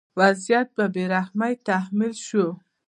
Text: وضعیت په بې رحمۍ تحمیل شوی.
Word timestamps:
وضعیت 0.19 0.67
په 0.75 0.83
بې 0.93 1.03
رحمۍ 1.13 1.53
تحمیل 1.67 2.13
شوی. 2.27 2.49